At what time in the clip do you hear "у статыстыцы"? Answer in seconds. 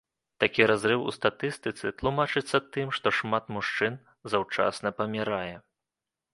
1.11-1.85